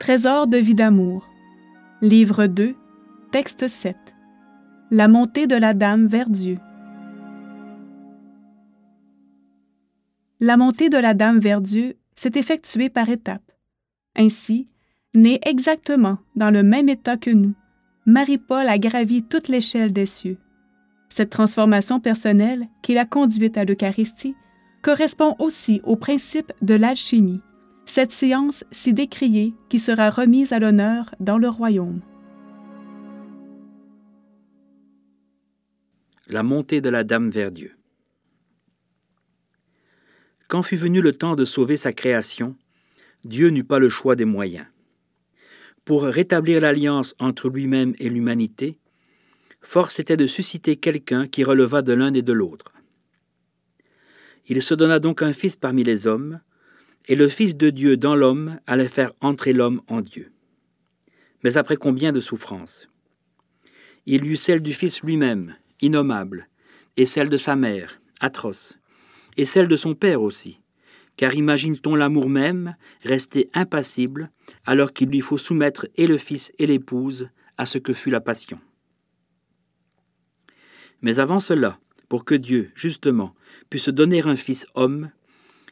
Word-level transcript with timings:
Trésor 0.00 0.46
de 0.46 0.56
vie 0.56 0.74
d'amour. 0.74 1.28
Livre 2.00 2.46
2, 2.46 2.74
texte 3.32 3.68
7. 3.68 3.94
La 4.90 5.08
montée 5.08 5.46
de 5.46 5.56
la 5.56 5.74
Dame 5.74 6.06
vers 6.06 6.30
Dieu. 6.30 6.58
La 10.40 10.56
montée 10.56 10.88
de 10.88 10.96
la 10.96 11.12
Dame 11.12 11.38
vers 11.38 11.60
Dieu 11.60 11.98
s'est 12.16 12.32
effectuée 12.36 12.88
par 12.88 13.10
étapes. 13.10 13.52
Ainsi, 14.16 14.70
née 15.14 15.38
exactement 15.44 16.16
dans 16.34 16.50
le 16.50 16.62
même 16.62 16.88
état 16.88 17.18
que 17.18 17.30
nous, 17.30 17.52
Marie-Paul 18.06 18.68
a 18.68 18.78
gravi 18.78 19.22
toute 19.22 19.48
l'échelle 19.48 19.92
des 19.92 20.06
cieux. 20.06 20.38
Cette 21.10 21.30
transformation 21.30 22.00
personnelle 22.00 22.68
qui 22.80 22.94
l'a 22.94 23.04
conduite 23.04 23.58
à 23.58 23.66
l'Eucharistie 23.66 24.34
correspond 24.80 25.36
aussi 25.38 25.82
au 25.84 25.96
principe 25.96 26.54
de 26.62 26.72
l'alchimie, 26.72 27.42
cette 27.90 28.12
science 28.12 28.64
si 28.70 28.94
décriée 28.94 29.52
qui 29.68 29.80
sera 29.80 30.10
remise 30.10 30.52
à 30.52 30.60
l'honneur 30.60 31.12
dans 31.18 31.38
le 31.38 31.48
royaume. 31.48 32.00
La 36.28 36.44
montée 36.44 36.80
de 36.80 36.88
la 36.88 37.02
Dame 37.02 37.30
vers 37.30 37.50
Dieu. 37.50 37.72
Quand 40.46 40.62
fut 40.62 40.76
venu 40.76 41.00
le 41.00 41.12
temps 41.12 41.34
de 41.34 41.44
sauver 41.44 41.76
sa 41.76 41.92
création, 41.92 42.56
Dieu 43.24 43.48
n'eut 43.50 43.64
pas 43.64 43.80
le 43.80 43.88
choix 43.88 44.14
des 44.14 44.24
moyens. 44.24 44.66
Pour 45.84 46.04
rétablir 46.04 46.60
l'alliance 46.60 47.16
entre 47.18 47.48
lui-même 47.48 47.94
et 47.98 48.08
l'humanité, 48.08 48.78
force 49.62 49.98
était 49.98 50.16
de 50.16 50.28
susciter 50.28 50.76
quelqu'un 50.76 51.26
qui 51.26 51.42
releva 51.42 51.82
de 51.82 51.92
l'un 51.92 52.14
et 52.14 52.22
de 52.22 52.32
l'autre. 52.32 52.72
Il 54.46 54.62
se 54.62 54.74
donna 54.74 55.00
donc 55.00 55.22
un 55.22 55.32
fils 55.32 55.56
parmi 55.56 55.82
les 55.82 56.06
hommes, 56.06 56.40
et 57.06 57.14
le 57.14 57.28
Fils 57.28 57.56
de 57.56 57.70
Dieu 57.70 57.96
dans 57.96 58.14
l'homme 58.14 58.60
allait 58.66 58.88
faire 58.88 59.12
entrer 59.20 59.52
l'homme 59.52 59.82
en 59.88 60.00
Dieu. 60.00 60.32
Mais 61.42 61.56
après 61.56 61.76
combien 61.76 62.12
de 62.12 62.20
souffrances? 62.20 62.88
Il 64.06 64.24
y 64.24 64.28
eut 64.28 64.36
celle 64.36 64.60
du 64.60 64.72
Fils 64.72 65.02
lui-même, 65.02 65.56
innommable, 65.80 66.48
et 66.96 67.06
celle 67.06 67.28
de 67.28 67.36
sa 67.36 67.56
mère, 67.56 68.00
atroce, 68.20 68.78
et 69.36 69.46
celle 69.46 69.68
de 69.68 69.76
son 69.76 69.94
Père 69.94 70.22
aussi, 70.22 70.60
car 71.16 71.34
imagine-t-on 71.34 71.94
l'amour 71.94 72.28
même 72.28 72.76
rester 73.02 73.50
impassible 73.54 74.30
alors 74.64 74.92
qu'il 74.92 75.08
lui 75.08 75.20
faut 75.20 75.38
soumettre 75.38 75.86
et 75.96 76.06
le 76.06 76.18
Fils 76.18 76.52
et 76.58 76.66
l'Épouse 76.66 77.30
à 77.56 77.66
ce 77.66 77.78
que 77.78 77.92
fut 77.92 78.10
la 78.10 78.20
passion? 78.20 78.60
Mais 81.02 81.18
avant 81.18 81.40
cela, 81.40 81.78
pour 82.08 82.24
que 82.24 82.34
Dieu, 82.34 82.70
justement, 82.74 83.34
puisse 83.70 83.88
donner 83.88 84.22
un 84.22 84.36
Fils 84.36 84.66
homme, 84.74 85.10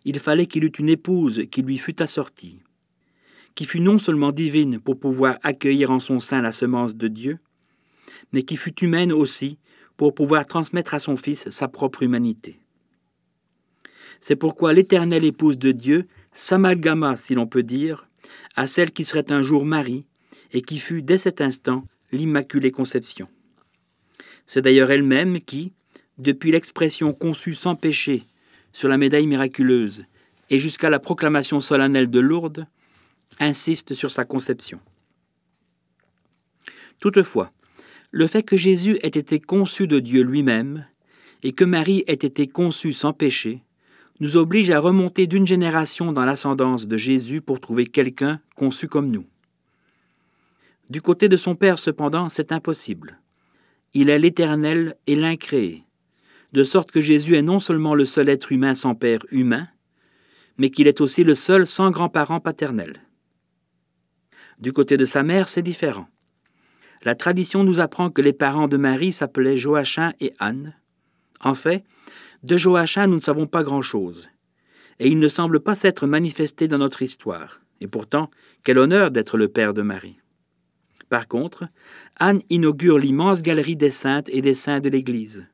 il 0.05 0.19
fallait 0.19 0.47
qu'il 0.47 0.65
eût 0.65 0.73
une 0.79 0.89
épouse 0.89 1.45
qui 1.51 1.63
lui 1.63 1.79
fût 1.79 2.03
assortie, 2.03 2.61
qui 3.55 3.65
fût 3.65 3.81
non 3.81 3.99
seulement 3.99 4.33
divine 4.33 4.79
pour 4.79 4.99
pouvoir 4.99 5.39
accueillir 5.43 5.91
en 5.91 5.99
son 5.99 6.21
sein 6.21 6.43
la 6.43 6.53
semence 6.53 6.95
de 6.95 7.09
Dieu, 7.09 7.39
mais 8.33 8.43
qui 8.43 8.57
fût 8.57 8.85
humaine 8.85 9.13
aussi 9.13 9.59
pour 9.97 10.15
pouvoir 10.15 10.47
transmettre 10.47 10.95
à 10.95 11.01
son 11.01 11.17
Fils 11.17 11.51
sa 11.51 11.69
propre 11.69 12.03
humanité. 12.03 12.61
C'est 14.21 14.37
pourquoi 14.37 14.73
l'éternelle 14.73 15.25
épouse 15.25 15.59
de 15.59 15.73
Dieu 15.73 16.07
s'amalgama, 16.35 17.17
si 17.17 17.35
l'on 17.35 17.47
peut 17.47 17.63
dire, 17.63 18.09
à 18.57 18.67
celle 18.67 18.93
qui 18.93 19.05
serait 19.05 19.31
un 19.33 19.43
jour 19.43 19.65
Marie, 19.65 20.07
et 20.53 20.63
qui 20.63 20.79
fut 20.79 21.03
dès 21.03 21.19
cet 21.19 21.41
instant 21.41 21.85
l'Immaculée 22.13 22.71
Conception. 22.71 23.29
C'est 24.47 24.63
d'ailleurs 24.63 24.91
elle-même 24.91 25.41
qui, 25.41 25.73
depuis 26.17 26.51
l'expression 26.51 27.13
conçue 27.13 27.55
sans 27.55 27.75
péché 27.75 28.25
sur 28.73 28.89
la 28.89 28.99
médaille 28.99 29.27
miraculeuse 29.27 30.07
et 30.51 30.59
jusqu'à 30.59 30.91
la 30.91 30.99
proclamation 30.99 31.61
solennelle 31.61 32.11
de 32.11 32.21
Lourdes, 32.21 32.67
insiste 33.39 33.95
sur 33.95 34.11
sa 34.11 34.25
conception. 34.25 34.81
Toutefois, 37.01 37.53
le 38.11 38.27
fait 38.27 38.43
que 38.43 38.57
Jésus 38.57 38.99
ait 39.03 39.09
été 39.09 39.39
conçu 39.39 39.87
de 39.87 40.01
Dieu 40.01 40.23
lui-même 40.23 40.87
et 41.43 41.53
que 41.53 41.65
Marie 41.65 42.05
ait 42.07 42.15
été 42.15 42.47
conçue 42.47 42.93
sans 42.93 43.13
péché 43.13 43.63
nous 44.21 44.37
oblige 44.37 44.71
à 44.71 44.81
remonter 44.81 45.27
d'une 45.27 45.47
génération 45.47 46.13
dans 46.13 46.25
l'ascendance 46.25 46.89
de 46.89 46.97
Jésus 46.97 47.41
pour 47.41 47.61
trouver 47.61 47.87
quelqu'un 47.87 48.41
conçu 48.57 48.89
comme 48.89 49.11
nous. 49.11 49.27
Du 50.91 51.01
côté 51.03 51.29
de 51.29 51.37
son 51.37 51.55
Père, 51.55 51.79
cependant, 51.79 52.29
c'est 52.29 52.51
impossible. 52.51 53.21
Il 53.95 54.11
est 54.11 54.19
l'Éternel 54.19 54.97
et 55.07 55.15
l'incréé, 55.15 55.85
de 56.53 56.65
sorte 56.65 56.91
que 56.91 57.01
Jésus 57.01 57.37
est 57.37 57.43
non 57.43 57.61
seulement 57.61 57.95
le 57.95 58.05
seul 58.05 58.29
être 58.29 58.53
humain 58.53 58.75
sans 58.75 58.95
Père 58.95 59.21
humain, 59.31 59.69
mais 60.57 60.71
qu'il 60.71 60.89
est 60.89 61.01
aussi 61.01 61.25
le 61.25 61.35
seul 61.35 61.67
sans 61.67 61.91
grands-parents 61.91 62.41
paternels. 62.41 63.03
Du 64.59 64.73
côté 64.73 64.97
de 64.97 65.05
sa 65.05 65.23
mère, 65.23 65.49
c'est 65.49 65.63
différent. 65.63 66.09
La 67.03 67.15
tradition 67.15 67.63
nous 67.63 67.79
apprend 67.79 68.11
que 68.11 68.23
les 68.23 68.33
parents 68.33 68.67
de 68.67 68.77
Marie 68.77 69.13
s'appelaient 69.13 69.57
Joachim 69.57 70.13
et 70.21 70.35
Anne. 70.41 70.75
En 71.41 71.55
fait, 71.55 71.85
de 72.43 72.57
Joachim, 72.57 73.07
nous 73.07 73.17
ne 73.17 73.21
savons 73.21 73.47
pas 73.47 73.63
grand-chose, 73.63 74.29
et 74.99 75.09
il 75.09 75.21
ne 75.21 75.29
semble 75.29 75.61
pas 75.61 75.77
s'être 75.77 76.07
manifesté 76.07 76.67
dans 76.67 76.79
notre 76.79 77.03
histoire. 77.03 77.61
Et 77.81 77.87
pourtant, 77.87 78.31
quel 78.65 78.79
honneur 78.79 79.13
d'être 79.13 79.37
le 79.37 79.47
père 79.47 79.75
de 79.75 79.83
Marie. 79.83 80.19
Par 81.09 81.29
contre, 81.29 81.69
Anne 82.19 82.43
inaugure 82.51 82.99
l'immense 82.99 83.43
galerie 83.43 83.77
des 83.77 83.93
saintes 83.93 84.29
et 84.31 84.43
des 84.43 84.55
saints 84.55 84.81
de 84.81 84.89
l'Église. 84.89 85.47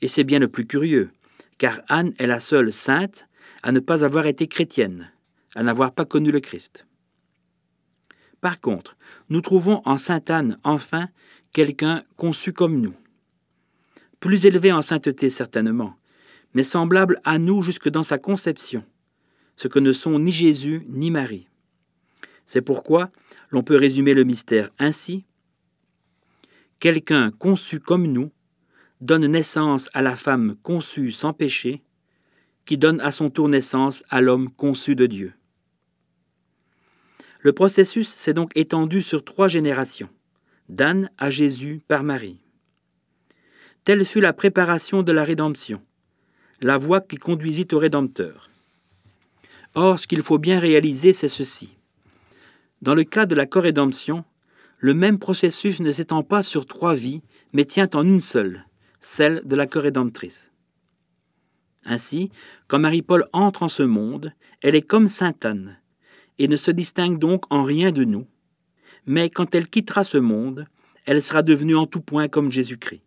Et 0.00 0.08
c'est 0.08 0.24
bien 0.24 0.38
le 0.38 0.48
plus 0.48 0.66
curieux, 0.66 1.10
car 1.58 1.80
Anne 1.88 2.12
est 2.18 2.26
la 2.26 2.40
seule 2.40 2.72
sainte 2.72 3.26
à 3.62 3.72
ne 3.72 3.80
pas 3.80 4.04
avoir 4.04 4.26
été 4.26 4.46
chrétienne, 4.46 5.10
à 5.54 5.62
n'avoir 5.62 5.92
pas 5.92 6.04
connu 6.04 6.30
le 6.30 6.40
Christ. 6.40 6.86
Par 8.40 8.60
contre, 8.60 8.96
nous 9.30 9.40
trouvons 9.40 9.80
en 9.86 9.96
Sainte 9.96 10.30
Anne, 10.30 10.58
enfin, 10.64 11.08
quelqu'un 11.52 12.02
conçu 12.16 12.52
comme 12.52 12.80
nous 12.80 12.94
plus 14.24 14.46
élevé 14.46 14.72
en 14.72 14.80
sainteté 14.80 15.28
certainement, 15.28 15.98
mais 16.54 16.62
semblable 16.62 17.20
à 17.24 17.36
nous 17.38 17.62
jusque 17.62 17.90
dans 17.90 18.02
sa 18.02 18.16
conception, 18.16 18.82
ce 19.54 19.68
que 19.68 19.78
ne 19.78 19.92
sont 19.92 20.18
ni 20.18 20.32
Jésus 20.32 20.86
ni 20.88 21.10
Marie. 21.10 21.46
C'est 22.46 22.62
pourquoi 22.62 23.10
l'on 23.50 23.62
peut 23.62 23.76
résumer 23.76 24.14
le 24.14 24.24
mystère 24.24 24.70
ainsi. 24.78 25.26
Quelqu'un 26.80 27.32
conçu 27.32 27.80
comme 27.80 28.06
nous 28.06 28.30
donne 29.00 29.26
naissance 29.26 29.88
à 29.92 30.02
la 30.02 30.16
femme 30.16 30.56
conçue 30.62 31.12
sans 31.12 31.32
péché, 31.32 31.82
qui 32.64 32.78
donne 32.78 33.00
à 33.00 33.12
son 33.12 33.30
tour 33.30 33.48
naissance 33.48 34.02
à 34.10 34.20
l'homme 34.20 34.50
conçu 34.50 34.94
de 34.94 35.06
Dieu. 35.06 35.34
Le 37.40 37.52
processus 37.52 38.08
s'est 38.08 38.32
donc 38.32 38.52
étendu 38.54 39.02
sur 39.02 39.22
trois 39.22 39.48
générations, 39.48 40.08
d'Anne 40.68 41.10
à 41.18 41.30
Jésus 41.30 41.82
par 41.86 42.02
Marie. 42.02 42.38
Telle 43.84 44.04
fut 44.06 44.22
la 44.22 44.32
préparation 44.32 45.02
de 45.02 45.12
la 45.12 45.24
rédemption, 45.24 45.82
la 46.62 46.78
voie 46.78 47.02
qui 47.02 47.16
conduisit 47.16 47.68
au 47.72 47.78
Rédempteur. 47.78 48.48
Or, 49.74 49.98
ce 49.98 50.06
qu'il 50.06 50.22
faut 50.22 50.38
bien 50.38 50.58
réaliser, 50.58 51.12
c'est 51.12 51.28
ceci. 51.28 51.76
Dans 52.80 52.94
le 52.94 53.04
cas 53.04 53.26
de 53.26 53.34
la 53.34 53.44
corrédemption, 53.44 54.24
le 54.78 54.94
même 54.94 55.18
processus 55.18 55.80
ne 55.80 55.92
s'étend 55.92 56.22
pas 56.22 56.42
sur 56.42 56.64
trois 56.64 56.94
vies, 56.94 57.22
mais 57.52 57.64
tient 57.64 57.88
en 57.94 58.02
une 58.02 58.20
seule, 58.20 58.64
celle 59.04 59.42
de 59.44 59.54
la 59.54 59.66
corrédemptrice. 59.66 60.50
Ainsi, 61.86 62.30
quand 62.66 62.78
Marie-Paul 62.78 63.28
entre 63.32 63.62
en 63.62 63.68
ce 63.68 63.82
monde, 63.82 64.32
elle 64.62 64.74
est 64.74 64.82
comme 64.82 65.08
Sainte 65.08 65.44
Anne, 65.44 65.78
et 66.38 66.48
ne 66.48 66.56
se 66.56 66.70
distingue 66.70 67.18
donc 67.18 67.44
en 67.52 67.62
rien 67.62 67.92
de 67.92 68.04
nous, 68.04 68.26
mais 69.06 69.30
quand 69.30 69.54
elle 69.54 69.68
quittera 69.68 70.02
ce 70.02 70.18
monde, 70.18 70.66
elle 71.06 71.22
sera 71.22 71.42
devenue 71.42 71.76
en 71.76 71.86
tout 71.86 72.00
point 72.00 72.28
comme 72.28 72.50
Jésus-Christ. 72.50 73.02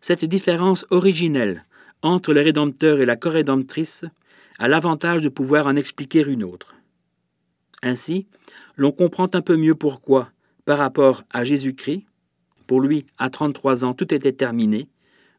Cette 0.00 0.24
différence 0.24 0.84
originelle 0.90 1.64
entre 2.02 2.34
le 2.34 2.40
Rédempteur 2.40 3.00
et 3.00 3.06
la 3.06 3.16
corrédemptrice 3.16 4.04
a 4.58 4.68
l'avantage 4.68 5.22
de 5.22 5.28
pouvoir 5.28 5.66
en 5.66 5.76
expliquer 5.76 6.24
une 6.26 6.44
autre. 6.44 6.74
Ainsi, 7.82 8.26
l'on 8.76 8.92
comprend 8.92 9.28
un 9.32 9.40
peu 9.40 9.56
mieux 9.56 9.74
pourquoi, 9.74 10.30
par 10.64 10.78
rapport 10.78 11.22
à 11.30 11.44
Jésus-Christ, 11.44 12.04
pour 12.66 12.80
lui, 12.80 13.06
à 13.18 13.30
33 13.30 13.84
ans, 13.84 13.94
tout 13.94 14.12
était 14.12 14.32
terminé, 14.32 14.88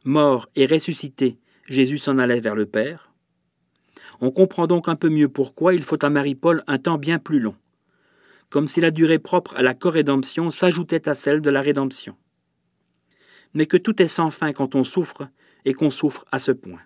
mort 0.03 0.49
et 0.55 0.65
ressuscité, 0.65 1.37
Jésus 1.67 1.97
s'en 1.97 2.17
allait 2.17 2.39
vers 2.39 2.55
le 2.55 2.65
Père. 2.65 3.11
On 4.21 4.31
comprend 4.31 4.67
donc 4.67 4.87
un 4.87 4.95
peu 4.95 5.09
mieux 5.09 5.29
pourquoi 5.29 5.73
il 5.73 5.83
faut 5.83 6.03
à 6.03 6.09
Marie-Paul 6.09 6.63
un 6.67 6.77
temps 6.77 6.97
bien 6.97 7.19
plus 7.19 7.39
long, 7.39 7.55
comme 8.49 8.67
si 8.67 8.81
la 8.81 8.91
durée 8.91 9.19
propre 9.19 9.55
à 9.55 9.61
la 9.61 9.73
corrédemption 9.73 10.51
s'ajoutait 10.51 11.09
à 11.09 11.15
celle 11.15 11.41
de 11.41 11.49
la 11.49 11.61
rédemption 11.61 12.15
mais 13.55 13.65
que 13.65 13.77
tout 13.77 13.99
est 14.01 14.07
sans 14.07 14.29
fin 14.29 14.53
quand 14.53 14.75
on 14.75 14.83
souffre 14.83 15.27
et 15.63 15.73
qu'on 15.73 15.89
souffre 15.89 16.25
à 16.31 16.37
ce 16.37 16.51
point. 16.51 16.81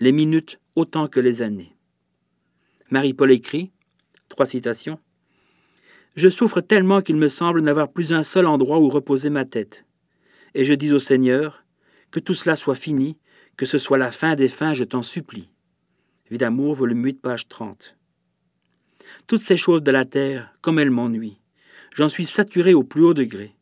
Les 0.00 0.10
minutes 0.10 0.58
autant 0.74 1.06
que 1.06 1.20
les 1.20 1.42
années. 1.42 1.76
Marie-Paul 2.90 3.30
écrit, 3.30 3.70
trois 4.28 4.46
citations, 4.46 4.98
Je 6.16 6.30
souffre 6.30 6.62
tellement 6.62 7.02
qu'il 7.02 7.16
me 7.16 7.28
semble 7.28 7.60
n'avoir 7.60 7.92
plus 7.92 8.14
un 8.14 8.22
seul 8.22 8.46
endroit 8.46 8.80
où 8.80 8.88
reposer 8.88 9.28
ma 9.28 9.44
tête. 9.44 9.84
Et 10.54 10.64
je 10.64 10.72
dis 10.72 10.90
au 10.92 10.98
Seigneur, 10.98 11.62
que 12.10 12.20
tout 12.20 12.32
cela 12.32 12.56
soit 12.56 12.74
fini, 12.74 13.18
que 13.58 13.66
ce 13.66 13.76
soit 13.76 13.98
la 13.98 14.10
fin 14.10 14.34
des 14.34 14.48
fins, 14.48 14.72
je 14.72 14.84
t'en 14.84 15.02
supplie. 15.02 15.50
Vie 16.30 16.38
d'amour, 16.38 16.74
volume 16.74 17.04
8, 17.04 17.20
page 17.20 17.48
30. 17.48 17.96
Toutes 19.26 19.42
ces 19.42 19.58
choses 19.58 19.82
de 19.82 19.90
la 19.90 20.06
terre, 20.06 20.56
comme 20.62 20.78
elles 20.78 20.90
m'ennuient. 20.90 21.38
J'en 21.94 22.08
suis 22.08 22.26
saturé 22.26 22.72
au 22.72 22.82
plus 22.82 23.02
haut 23.02 23.14
degré. 23.14 23.54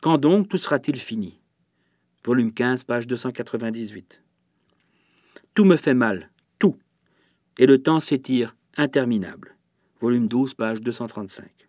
Quand 0.00 0.18
donc 0.18 0.48
tout 0.48 0.58
sera-t-il 0.58 1.00
fini? 1.00 1.40
Volume 2.24 2.52
15, 2.52 2.84
page 2.84 3.08
298. 3.08 4.22
Tout 5.54 5.64
me 5.64 5.76
fait 5.76 5.94
mal, 5.94 6.30
tout. 6.60 6.76
Et 7.58 7.66
le 7.66 7.82
temps 7.82 7.98
s'étire 7.98 8.54
interminable. 8.76 9.56
Volume 10.00 10.28
12, 10.28 10.54
page 10.54 10.80
235. 10.80 11.65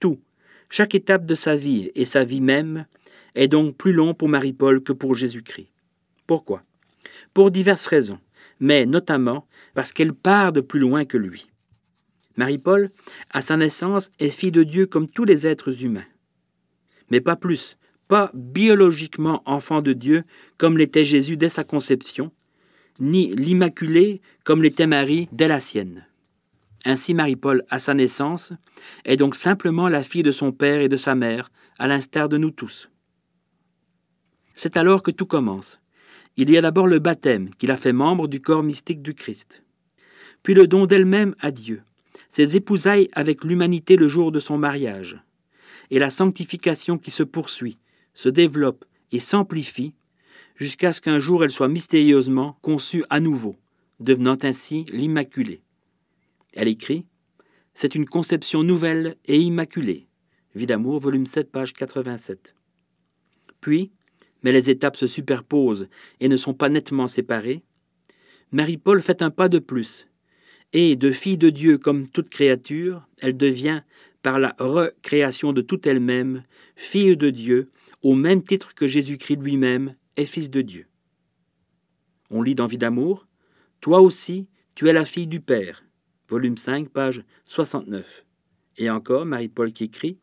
Tout, 0.00 0.20
chaque 0.70 0.94
étape 0.94 1.24
de 1.24 1.34
sa 1.34 1.56
vie 1.56 1.90
et 1.94 2.04
sa 2.04 2.24
vie 2.24 2.40
même 2.40 2.86
est 3.34 3.48
donc 3.48 3.76
plus 3.76 3.92
long 3.92 4.14
pour 4.14 4.28
Marie-Paul 4.28 4.82
que 4.82 4.92
pour 4.92 5.14
Jésus-Christ. 5.14 5.70
Pourquoi? 6.26 6.62
Pour 7.34 7.50
diverses 7.50 7.86
raisons, 7.86 8.20
mais 8.60 8.86
notamment 8.86 9.46
parce 9.74 9.92
qu'elle 9.92 10.12
part 10.12 10.52
de 10.52 10.60
plus 10.60 10.80
loin 10.80 11.04
que 11.04 11.16
lui. 11.16 11.46
Marie-Paul, 12.36 12.90
à 13.30 13.42
sa 13.42 13.56
naissance, 13.56 14.10
est 14.18 14.30
fille 14.30 14.52
de 14.52 14.62
Dieu 14.62 14.86
comme 14.86 15.08
tous 15.08 15.24
les 15.24 15.46
êtres 15.46 15.84
humains. 15.84 16.06
Mais 17.10 17.20
pas 17.20 17.36
plus, 17.36 17.76
pas 18.06 18.30
biologiquement 18.34 19.42
enfant 19.46 19.82
de 19.82 19.92
Dieu 19.92 20.24
comme 20.56 20.78
l'était 20.78 21.04
Jésus 21.04 21.36
dès 21.36 21.48
sa 21.48 21.64
conception, 21.64 22.32
ni 23.00 23.34
l'Immaculée 23.34 24.20
comme 24.44 24.62
l'était 24.62 24.86
Marie 24.86 25.28
dès 25.32 25.48
la 25.48 25.60
sienne. 25.60 26.07
Ainsi 26.84 27.14
Marie-Paul, 27.14 27.64
à 27.70 27.78
sa 27.78 27.94
naissance, 27.94 28.52
est 29.04 29.16
donc 29.16 29.34
simplement 29.34 29.88
la 29.88 30.02
fille 30.02 30.22
de 30.22 30.32
son 30.32 30.52
père 30.52 30.80
et 30.80 30.88
de 30.88 30.96
sa 30.96 31.14
mère, 31.14 31.50
à 31.78 31.86
l'instar 31.86 32.28
de 32.28 32.36
nous 32.36 32.50
tous. 32.50 32.88
C'est 34.54 34.76
alors 34.76 35.02
que 35.02 35.10
tout 35.10 35.26
commence. 35.26 35.80
Il 36.36 36.50
y 36.50 36.58
a 36.58 36.60
d'abord 36.60 36.86
le 36.86 36.98
baptême 36.98 37.50
qui 37.50 37.66
la 37.66 37.76
fait 37.76 37.92
membre 37.92 38.28
du 38.28 38.40
corps 38.40 38.62
mystique 38.62 39.02
du 39.02 39.14
Christ, 39.14 39.62
puis 40.42 40.54
le 40.54 40.66
don 40.66 40.86
d'elle-même 40.86 41.34
à 41.40 41.50
Dieu, 41.50 41.82
ses 42.28 42.56
épousailles 42.56 43.08
avec 43.12 43.44
l'humanité 43.44 43.96
le 43.96 44.08
jour 44.08 44.30
de 44.30 44.40
son 44.40 44.58
mariage, 44.58 45.20
et 45.90 45.98
la 45.98 46.10
sanctification 46.10 46.98
qui 46.98 47.10
se 47.10 47.22
poursuit, 47.22 47.78
se 48.14 48.28
développe 48.28 48.84
et 49.10 49.20
s'amplifie 49.20 49.94
jusqu'à 50.56 50.92
ce 50.92 51.00
qu'un 51.00 51.18
jour 51.18 51.44
elle 51.44 51.50
soit 51.50 51.68
mystérieusement 51.68 52.58
conçue 52.62 53.04
à 53.10 53.20
nouveau, 53.20 53.56
devenant 54.00 54.38
ainsi 54.42 54.86
l'Immaculée. 54.92 55.62
Elle 56.54 56.68
écrit 56.68 57.06
C'est 57.74 57.94
une 57.94 58.06
conception 58.06 58.62
nouvelle 58.62 59.16
et 59.26 59.38
immaculée. 59.38 60.08
Vie 60.54 60.66
d'amour, 60.66 61.00
volume 61.00 61.26
7, 61.26 61.50
page 61.50 61.72
87. 61.72 62.54
Puis, 63.60 63.92
mais 64.42 64.52
les 64.52 64.70
étapes 64.70 64.96
se 64.96 65.06
superposent 65.06 65.88
et 66.20 66.28
ne 66.28 66.36
sont 66.36 66.54
pas 66.54 66.68
nettement 66.68 67.08
séparées, 67.08 67.62
Marie-Paul 68.50 69.02
fait 69.02 69.20
un 69.20 69.30
pas 69.30 69.48
de 69.48 69.58
plus 69.58 70.08
et 70.72 70.96
de 70.96 71.10
fille 71.10 71.38
de 71.38 71.50
Dieu 71.50 71.78
comme 71.78 72.08
toute 72.08 72.28
créature, 72.28 73.06
elle 73.20 73.36
devient, 73.36 73.82
par 74.22 74.38
la 74.38 74.54
recréation 74.58 75.52
de 75.52 75.62
toute 75.62 75.86
elle-même, 75.86 76.44
fille 76.76 77.16
de 77.16 77.30
Dieu, 77.30 77.70
au 78.02 78.14
même 78.14 78.42
titre 78.42 78.74
que 78.74 78.86
Jésus-Christ 78.86 79.40
lui-même 79.40 79.94
est 80.16 80.26
fils 80.26 80.50
de 80.50 80.60
Dieu. 80.60 80.86
On 82.30 82.42
lit 82.42 82.54
dans 82.54 82.66
Vie 82.66 82.78
d'amour, 82.78 83.26
Toi 83.80 84.00
aussi, 84.00 84.48
tu 84.74 84.88
es 84.88 84.92
la 84.92 85.04
fille 85.04 85.26
du 85.26 85.40
Père. 85.40 85.84
Volume 86.28 86.58
5, 86.58 86.90
page 86.90 87.24
69. 87.46 88.26
Et 88.76 88.90
encore, 88.90 89.24
Marie-Paul 89.24 89.72
qui 89.72 89.84
écrit, 89.84 90.18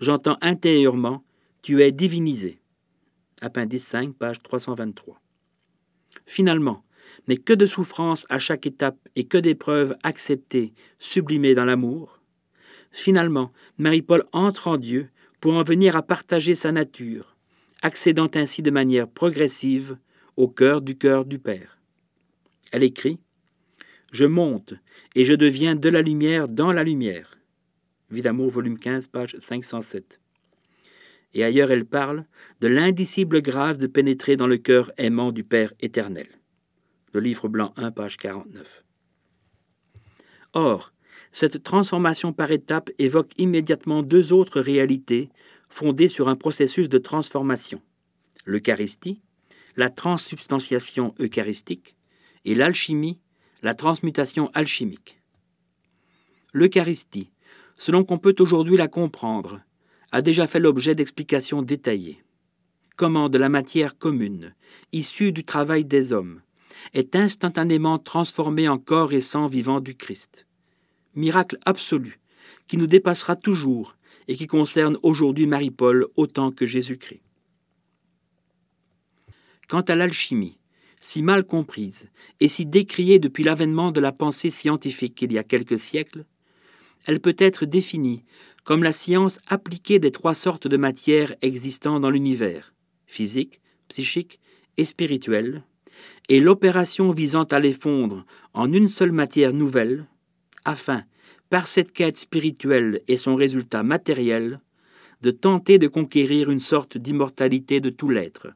J'entends 0.00 0.38
intérieurement, 0.40 1.22
tu 1.60 1.82
es 1.82 1.92
divinisé. 1.92 2.60
Appendice 3.42 3.84
5, 3.84 4.14
page 4.14 4.42
323. 4.42 5.20
Finalement, 6.24 6.84
mais 7.28 7.36
que 7.36 7.52
de 7.52 7.66
souffrances 7.66 8.26
à 8.30 8.38
chaque 8.38 8.66
étape 8.66 8.96
et 9.14 9.24
que 9.24 9.36
d'épreuves 9.36 9.94
acceptées, 10.02 10.72
sublimées 10.98 11.54
dans 11.54 11.66
l'amour. 11.66 12.20
Finalement, 12.90 13.52
Marie-Paul 13.76 14.24
entre 14.32 14.68
en 14.68 14.78
Dieu 14.78 15.10
pour 15.40 15.54
en 15.54 15.62
venir 15.62 15.96
à 15.96 16.02
partager 16.02 16.54
sa 16.54 16.72
nature, 16.72 17.36
accédant 17.82 18.30
ainsi 18.34 18.62
de 18.62 18.70
manière 18.70 19.08
progressive 19.08 19.98
au 20.36 20.48
cœur 20.48 20.80
du 20.80 20.96
cœur 20.96 21.26
du 21.26 21.38
Père. 21.38 21.78
Elle 22.70 22.84
écrit 22.84 23.18
Je 24.12 24.24
monte 24.24 24.74
et 25.16 25.24
je 25.24 25.34
deviens 25.34 25.74
de 25.74 25.88
la 25.88 26.02
lumière 26.02 26.46
dans 26.46 26.72
la 26.72 26.84
lumière. 26.84 27.36
Vie 28.10 28.22
volume 28.22 28.78
15, 28.78 29.08
page 29.08 29.36
507. 29.40 30.20
Et 31.34 31.42
ailleurs, 31.42 31.70
elle 31.70 31.86
parle 31.86 32.26
de 32.60 32.68
l'indicible 32.68 33.42
grâce 33.42 33.78
de 33.78 33.86
pénétrer 33.86 34.36
dans 34.36 34.46
le 34.46 34.58
cœur 34.58 34.92
aimant 34.98 35.32
du 35.32 35.42
Père 35.42 35.72
éternel 35.80 36.28
le 37.12 37.20
livre 37.20 37.48
blanc 37.48 37.72
1, 37.76 37.90
page 37.92 38.16
49. 38.16 38.84
Or, 40.54 40.92
cette 41.30 41.62
transformation 41.62 42.32
par 42.32 42.50
étapes 42.50 42.90
évoque 42.98 43.32
immédiatement 43.38 44.02
deux 44.02 44.32
autres 44.32 44.60
réalités 44.60 45.30
fondées 45.68 46.08
sur 46.08 46.28
un 46.28 46.36
processus 46.36 46.88
de 46.88 46.98
transformation 46.98 47.80
l'Eucharistie, 48.44 49.20
la 49.76 49.88
transsubstantiation 49.88 51.14
eucharistique, 51.20 51.94
et 52.44 52.56
l'alchimie, 52.56 53.20
la 53.62 53.74
transmutation 53.74 54.50
alchimique. 54.54 55.20
L'Eucharistie, 56.52 57.30
selon 57.76 58.04
qu'on 58.04 58.18
peut 58.18 58.34
aujourd'hui 58.40 58.76
la 58.76 58.88
comprendre, 58.88 59.60
a 60.10 60.20
déjà 60.20 60.46
fait 60.46 60.60
l'objet 60.60 60.94
d'explications 60.94 61.62
détaillées. 61.62 62.22
Comment 62.96 63.28
de 63.28 63.38
la 63.38 63.48
matière 63.48 63.96
commune, 63.96 64.54
issue 64.92 65.32
du 65.32 65.44
travail 65.44 65.84
des 65.84 66.12
hommes, 66.12 66.42
est 66.92 67.16
instantanément 67.16 67.98
transformé 67.98 68.68
en 68.68 68.78
corps 68.78 69.12
et 69.12 69.20
sang 69.20 69.46
vivant 69.46 69.80
du 69.80 69.94
Christ? 69.94 70.46
Miracle 71.14 71.58
absolu, 71.64 72.20
qui 72.68 72.76
nous 72.76 72.86
dépassera 72.86 73.36
toujours 73.36 73.96
et 74.28 74.36
qui 74.36 74.46
concerne 74.46 74.98
aujourd'hui 75.02 75.46
Marie-Paul 75.46 76.08
autant 76.16 76.50
que 76.50 76.66
Jésus-Christ. 76.66 77.22
Quant 79.68 79.80
à 79.80 79.94
l'alchimie, 79.94 80.58
si 81.02 81.20
mal 81.20 81.44
comprise 81.44 82.08
et 82.40 82.48
si 82.48 82.64
décriée 82.64 83.18
depuis 83.18 83.44
l'avènement 83.44 83.90
de 83.90 84.00
la 84.00 84.12
pensée 84.12 84.50
scientifique 84.50 85.20
il 85.20 85.32
y 85.32 85.38
a 85.38 85.44
quelques 85.44 85.78
siècles, 85.78 86.24
elle 87.06 87.20
peut 87.20 87.36
être 87.38 87.66
définie 87.66 88.24
comme 88.64 88.84
la 88.84 88.92
science 88.92 89.40
appliquée 89.48 89.98
des 89.98 90.12
trois 90.12 90.34
sortes 90.34 90.68
de 90.68 90.76
matières 90.76 91.34
existant 91.42 91.98
dans 91.98 92.10
l'univers, 92.10 92.72
physique, 93.06 93.60
psychique 93.88 94.38
et 94.76 94.84
spirituelle, 94.84 95.64
et 96.28 96.38
l'opération 96.38 97.10
visant 97.10 97.44
à 97.44 97.58
les 97.58 97.72
fondre 97.72 98.24
en 98.54 98.72
une 98.72 98.88
seule 98.88 99.10
matière 99.10 99.52
nouvelle, 99.52 100.06
afin, 100.64 101.02
par 101.50 101.66
cette 101.66 101.92
quête 101.92 102.16
spirituelle 102.16 103.02
et 103.08 103.16
son 103.16 103.34
résultat 103.34 103.82
matériel, 103.82 104.60
de 105.22 105.32
tenter 105.32 105.78
de 105.78 105.88
conquérir 105.88 106.50
une 106.50 106.60
sorte 106.60 106.96
d'immortalité 106.96 107.80
de 107.80 107.90
tout 107.90 108.08
l'être. 108.08 108.48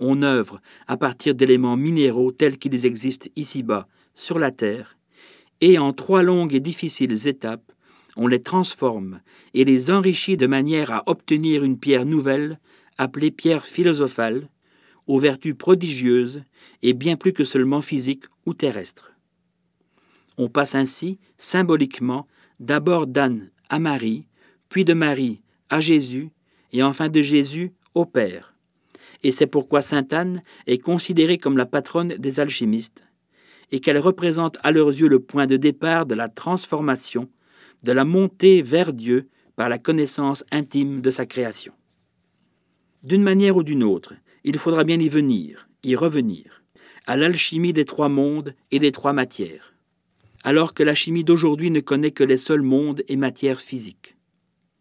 On 0.00 0.22
œuvre 0.22 0.60
à 0.86 0.96
partir 0.96 1.34
d'éléments 1.34 1.76
minéraux 1.76 2.32
tels 2.32 2.58
qu'ils 2.58 2.86
existent 2.86 3.28
ici-bas, 3.36 3.86
sur 4.14 4.38
la 4.38 4.50
Terre, 4.50 4.96
et 5.60 5.78
en 5.78 5.92
trois 5.92 6.22
longues 6.22 6.54
et 6.54 6.60
difficiles 6.60 7.26
étapes, 7.26 7.72
on 8.16 8.26
les 8.26 8.42
transforme 8.42 9.20
et 9.54 9.64
les 9.64 9.90
enrichit 9.90 10.36
de 10.36 10.46
manière 10.46 10.92
à 10.92 11.02
obtenir 11.06 11.64
une 11.64 11.78
pierre 11.78 12.06
nouvelle, 12.06 12.60
appelée 12.96 13.30
pierre 13.30 13.66
philosophale, 13.66 14.48
aux 15.06 15.18
vertus 15.18 15.54
prodigieuses 15.56 16.44
et 16.82 16.92
bien 16.92 17.16
plus 17.16 17.32
que 17.32 17.44
seulement 17.44 17.82
physiques 17.82 18.24
ou 18.46 18.54
terrestres. 18.54 19.12
On 20.38 20.48
passe 20.48 20.74
ainsi, 20.74 21.18
symboliquement, 21.38 22.26
d'abord 22.60 23.06
d'Anne 23.06 23.50
à 23.68 23.78
Marie, 23.78 24.26
puis 24.68 24.84
de 24.84 24.94
Marie 24.94 25.42
à 25.70 25.80
Jésus, 25.80 26.30
et 26.72 26.82
enfin 26.82 27.08
de 27.08 27.22
Jésus 27.22 27.72
au 27.94 28.04
Père. 28.06 28.53
Et 29.24 29.32
c'est 29.32 29.46
pourquoi 29.46 29.82
Sainte 29.82 30.12
Anne 30.12 30.42
est 30.66 30.78
considérée 30.78 31.38
comme 31.38 31.56
la 31.56 31.66
patronne 31.66 32.14
des 32.18 32.40
alchimistes, 32.40 33.04
et 33.72 33.80
qu'elle 33.80 33.98
représente 33.98 34.58
à 34.62 34.70
leurs 34.70 34.88
yeux 34.88 35.08
le 35.08 35.18
point 35.18 35.46
de 35.46 35.56
départ 35.56 36.06
de 36.06 36.14
la 36.14 36.28
transformation, 36.28 37.28
de 37.82 37.92
la 37.92 38.04
montée 38.04 38.62
vers 38.62 38.92
Dieu 38.92 39.28
par 39.56 39.68
la 39.68 39.78
connaissance 39.78 40.44
intime 40.52 41.00
de 41.00 41.10
sa 41.10 41.24
création. 41.24 41.72
D'une 43.02 43.22
manière 43.22 43.56
ou 43.56 43.62
d'une 43.62 43.82
autre, 43.82 44.14
il 44.44 44.58
faudra 44.58 44.84
bien 44.84 44.98
y 45.00 45.08
venir, 45.08 45.68
y 45.82 45.96
revenir, 45.96 46.62
à 47.06 47.16
l'alchimie 47.16 47.72
des 47.72 47.84
trois 47.86 48.10
mondes 48.10 48.54
et 48.70 48.78
des 48.78 48.92
trois 48.92 49.14
matières, 49.14 49.74
alors 50.42 50.74
que 50.74 50.82
la 50.82 50.94
chimie 50.94 51.24
d'aujourd'hui 51.24 51.70
ne 51.70 51.80
connaît 51.80 52.10
que 52.10 52.24
les 52.24 52.36
seuls 52.36 52.62
mondes 52.62 53.02
et 53.08 53.16
matières 53.16 53.62
physiques. 53.62 54.16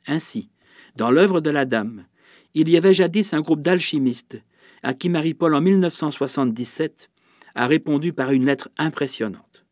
Ainsi, 0.06 0.50
dans 0.98 1.12
l'œuvre 1.12 1.40
de 1.40 1.50
la 1.50 1.66
Dame, 1.66 2.06
il 2.54 2.70
y 2.70 2.78
avait 2.78 2.94
jadis 2.94 3.34
un 3.34 3.42
groupe 3.42 3.62
d'alchimistes 3.62 4.42
à 4.84 4.94
qui 4.94 5.10
Marie-Paul 5.10 5.56
en 5.56 5.62
1977 5.62 7.10
a 7.56 7.68
répondu 7.68 8.14
par 8.14 8.32
une 8.32 8.46
lettre 8.46 8.70
impressionnante. 8.78 9.66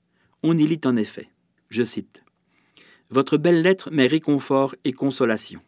On 0.43 0.57
y 0.57 0.65
lit 0.65 0.81
en 0.85 0.95
effet, 0.95 1.29
je 1.69 1.83
cite, 1.83 2.23
Votre 3.09 3.38
belle 3.38 3.61
lettre 3.61 3.91
m'est 3.91 4.07
réconfort 4.07 4.75
et 4.83 4.93
consolation. 4.93 5.61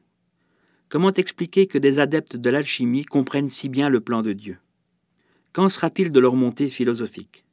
Comment 0.89 1.13
expliquer 1.13 1.67
que 1.67 1.77
des 1.77 1.99
adeptes 1.99 2.37
de 2.37 2.49
l'alchimie 2.49 3.05
comprennent 3.05 3.49
si 3.49 3.67
bien 3.67 3.89
le 3.89 3.99
plan 3.99 4.21
de 4.21 4.33
Dieu? 4.33 4.57
Qu'en 5.51 5.69
sera-t-il 5.69 6.11
de 6.11 6.19
leur 6.19 6.35
montée 6.35 6.67
philosophique? 6.67 7.45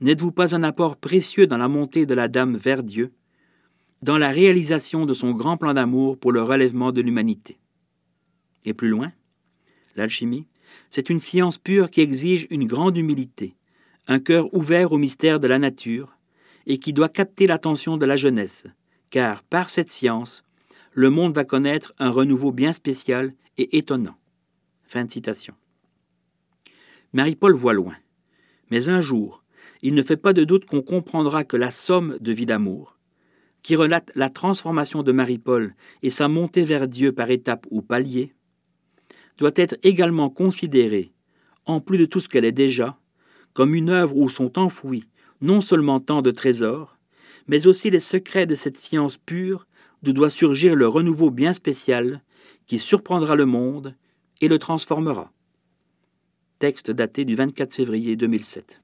N'êtes-vous 0.00 0.32
pas 0.32 0.54
un 0.54 0.62
apport 0.62 0.96
précieux 0.96 1.46
dans 1.46 1.58
la 1.58 1.68
montée 1.68 2.06
de 2.06 2.14
la 2.14 2.28
Dame 2.28 2.56
vers 2.56 2.82
Dieu, 2.82 3.12
dans 4.02 4.18
la 4.18 4.30
réalisation 4.30 5.06
de 5.06 5.14
son 5.14 5.32
grand 5.32 5.56
plan 5.56 5.74
d'amour 5.74 6.18
pour 6.18 6.32
le 6.32 6.42
relèvement 6.42 6.92
de 6.92 7.02
l'humanité? 7.02 7.58
Et 8.64 8.74
plus 8.74 8.88
loin, 8.88 9.12
l'alchimie, 9.96 10.46
c'est 10.90 11.10
une 11.10 11.20
science 11.20 11.58
pure 11.58 11.90
qui 11.90 12.00
exige 12.00 12.46
une 12.50 12.66
grande 12.66 12.96
humilité, 12.96 13.56
un 14.06 14.20
cœur 14.20 14.52
ouvert 14.54 14.92
au 14.92 14.98
mystère 14.98 15.40
de 15.40 15.48
la 15.48 15.58
nature, 15.58 16.16
et 16.66 16.78
qui 16.78 16.92
doit 16.92 17.08
capter 17.08 17.46
l'attention 17.46 17.96
de 17.96 18.06
la 18.06 18.16
jeunesse, 18.16 18.66
car 19.10 19.42
par 19.42 19.70
cette 19.70 19.90
science, 19.90 20.44
le 20.92 21.10
monde 21.10 21.34
va 21.34 21.44
connaître 21.44 21.94
un 21.98 22.10
renouveau 22.10 22.52
bien 22.52 22.72
spécial 22.72 23.34
et 23.58 23.78
étonnant. 23.78 24.16
Fin 24.84 25.04
de 25.04 25.10
citation. 25.10 25.54
Marie-Paul 27.12 27.54
voit 27.54 27.72
loin. 27.72 27.96
Mais 28.70 28.88
un 28.88 29.00
jour, 29.00 29.42
il 29.82 29.94
ne 29.94 30.02
fait 30.02 30.16
pas 30.16 30.32
de 30.32 30.44
doute 30.44 30.64
qu'on 30.64 30.82
comprendra 30.82 31.44
que 31.44 31.56
la 31.56 31.70
somme 31.70 32.16
de 32.20 32.32
vie 32.32 32.46
d'amour, 32.46 32.98
qui 33.62 33.76
relate 33.76 34.10
la 34.14 34.30
transformation 34.30 35.02
de 35.02 35.12
Marie-Paul 35.12 35.74
et 36.02 36.10
sa 36.10 36.28
montée 36.28 36.64
vers 36.64 36.88
Dieu 36.88 37.12
par 37.12 37.30
étapes 37.30 37.66
ou 37.70 37.82
paliers, 37.82 38.34
doit 39.38 39.52
être 39.56 39.76
également 39.82 40.30
considérée, 40.30 41.12
en 41.66 41.80
plus 41.80 41.98
de 41.98 42.04
tout 42.04 42.20
ce 42.20 42.28
qu'elle 42.28 42.44
est 42.44 42.52
déjà, 42.52 42.98
comme 43.52 43.74
une 43.74 43.90
œuvre 43.90 44.16
où 44.16 44.28
sont 44.28 44.58
enfouis 44.58 45.04
non 45.40 45.60
seulement 45.60 46.00
tant 46.00 46.22
de 46.22 46.30
trésors, 46.30 46.98
mais 47.46 47.66
aussi 47.66 47.90
les 47.90 48.00
secrets 48.00 48.46
de 48.46 48.54
cette 48.54 48.76
science 48.76 49.16
pure 49.16 49.66
d'où 50.02 50.12
doit 50.12 50.30
surgir 50.30 50.74
le 50.74 50.86
renouveau 50.86 51.30
bien 51.30 51.52
spécial 51.52 52.22
qui 52.66 52.78
surprendra 52.78 53.36
le 53.36 53.46
monde 53.46 53.94
et 54.40 54.48
le 54.48 54.58
transformera. 54.58 55.32
Texte 56.58 56.90
daté 56.90 57.24
du 57.24 57.34
24 57.34 57.74
février 57.74 58.16
2007. 58.16 58.82